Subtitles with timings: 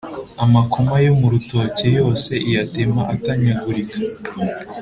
[0.43, 3.95] amakoma yo mu rutoke yose iyatema atanyagurika;